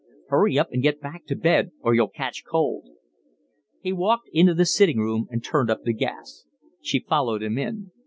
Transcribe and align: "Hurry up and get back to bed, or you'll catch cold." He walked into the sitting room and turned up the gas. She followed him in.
"Hurry 0.29 0.57
up 0.57 0.71
and 0.71 0.81
get 0.81 0.99
back 0.99 1.27
to 1.27 1.35
bed, 1.35 1.73
or 1.81 1.93
you'll 1.93 2.07
catch 2.07 2.43
cold." 2.43 2.89
He 3.83 3.93
walked 3.93 4.29
into 4.33 4.55
the 4.55 4.65
sitting 4.65 4.97
room 4.97 5.27
and 5.29 5.43
turned 5.43 5.69
up 5.69 5.83
the 5.83 5.93
gas. 5.93 6.43
She 6.81 7.01
followed 7.07 7.43
him 7.43 7.59
in. 7.59 7.91